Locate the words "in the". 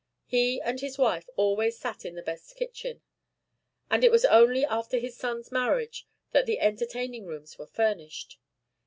2.05-2.23